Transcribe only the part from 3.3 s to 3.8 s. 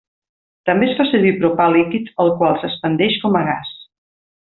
a gas.